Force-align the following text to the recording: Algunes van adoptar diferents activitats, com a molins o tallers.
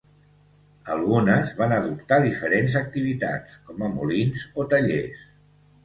Algunes 0.95 1.51
van 1.59 1.75
adoptar 1.77 2.19
diferents 2.25 2.79
activitats, 2.83 3.57
com 3.69 3.87
a 3.91 3.95
molins 4.01 4.51
o 4.63 4.71
tallers. 4.75 5.27